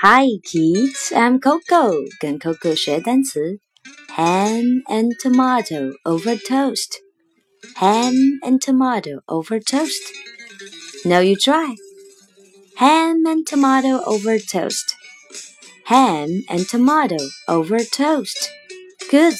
[0.00, 1.90] Hi kids, I'm Coco.
[2.20, 3.58] 跟 Coco 学单词
[4.14, 7.00] ，ham and tomato over toast.
[7.78, 8.14] Ham
[8.44, 10.00] and tomato over toast.
[11.04, 11.74] Now you try.
[12.76, 14.94] Ham and tomato over toast.
[15.86, 17.18] Ham and tomato
[17.48, 18.50] over toast.
[19.10, 19.34] Good.